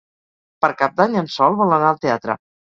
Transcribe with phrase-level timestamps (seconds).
[0.65, 2.39] Per Cap d'Any en Sol vol anar al teatre.